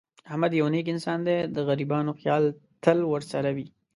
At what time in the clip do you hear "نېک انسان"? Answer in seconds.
0.73-1.19